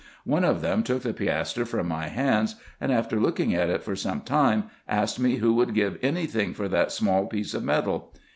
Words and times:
One 0.25 0.43
of 0.43 0.61
them 0.63 0.81
took 0.81 1.03
the 1.03 1.13
piastre 1.13 1.63
from 1.63 1.87
my 1.87 2.07
hands, 2.07 2.55
and, 2.79 2.91
after 2.91 3.19
looking 3.19 3.53
at 3.53 3.69
it 3.69 3.83
for 3.83 3.95
some 3.95 4.21
time, 4.21 4.63
asked 4.87 5.19
me 5.19 5.35
who 5.35 5.53
would 5.53 5.75
give 5.75 5.99
any 6.01 6.25
thing 6.25 6.55
for 6.55 6.67
that 6.69 6.91
small 6.91 7.27
piece 7.27 7.53
of 7.53 7.63
metal. 7.63 8.11